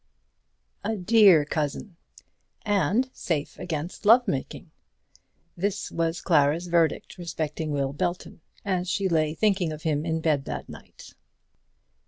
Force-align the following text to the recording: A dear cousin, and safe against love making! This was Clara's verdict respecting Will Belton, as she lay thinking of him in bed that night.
A 0.83 0.97
dear 0.97 1.45
cousin, 1.45 1.95
and 2.63 3.11
safe 3.13 3.59
against 3.59 4.03
love 4.03 4.27
making! 4.27 4.71
This 5.55 5.91
was 5.91 6.21
Clara's 6.21 6.65
verdict 6.65 7.19
respecting 7.19 7.69
Will 7.69 7.93
Belton, 7.93 8.41
as 8.65 8.89
she 8.89 9.07
lay 9.07 9.35
thinking 9.35 9.71
of 9.71 9.83
him 9.83 10.03
in 10.03 10.19
bed 10.19 10.45
that 10.45 10.67
night. 10.67 11.13